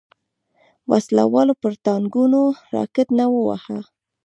وسله 0.91 1.23
والو 1.33 1.53
پر 1.61 1.73
ټانګونو 1.83 2.41
راکټ 2.75 3.07
نه 3.19 3.25
وواهه. 3.33 3.77